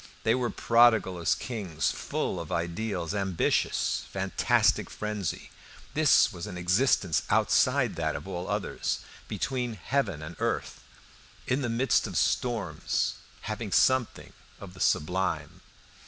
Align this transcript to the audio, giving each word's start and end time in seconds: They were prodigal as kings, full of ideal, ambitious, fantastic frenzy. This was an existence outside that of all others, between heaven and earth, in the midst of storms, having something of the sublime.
They 0.23 0.33
were 0.33 0.49
prodigal 0.49 1.19
as 1.19 1.35
kings, 1.35 1.91
full 1.91 2.39
of 2.39 2.51
ideal, 2.51 3.07
ambitious, 3.13 4.03
fantastic 4.09 4.89
frenzy. 4.89 5.51
This 5.93 6.33
was 6.33 6.47
an 6.47 6.57
existence 6.57 7.21
outside 7.29 7.95
that 7.97 8.15
of 8.15 8.27
all 8.27 8.47
others, 8.49 9.01
between 9.27 9.75
heaven 9.75 10.23
and 10.23 10.35
earth, 10.39 10.81
in 11.45 11.61
the 11.61 11.69
midst 11.69 12.07
of 12.07 12.17
storms, 12.17 13.13
having 13.41 13.71
something 13.71 14.33
of 14.59 14.73
the 14.73 14.79
sublime. 14.79 15.61